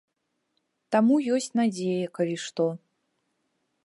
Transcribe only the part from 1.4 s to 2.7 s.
надзея, калі што.